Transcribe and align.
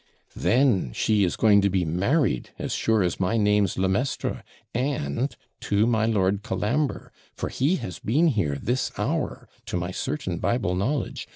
'Then 0.35 0.91
she 0.93 1.23
is 1.23 1.35
going 1.35 1.61
to 1.61 1.69
be 1.69 1.85
married, 1.85 2.49
as 2.57 2.73
sure 2.73 3.03
as 3.03 3.19
my 3.19 3.37
name's 3.37 3.77
Le 3.77 3.87
Maistre, 3.87 4.43
and 4.73 5.35
to 5.59 5.85
my 5.85 6.07
Lord 6.07 6.41
Colambre; 6.41 7.11
for 7.35 7.49
he 7.49 7.75
has 7.75 7.99
been 7.99 8.29
here 8.29 8.55
this 8.55 8.91
hour, 8.97 9.47
to 9.67 9.77
my 9.77 9.91
certain 9.91 10.39
Bible 10.39 10.73
knowledge. 10.73 11.27